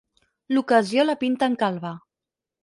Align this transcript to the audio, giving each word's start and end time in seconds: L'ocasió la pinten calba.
L'ocasió 0.55 1.05
la 1.09 1.17
pinten 1.25 1.59
calba. 1.65 1.93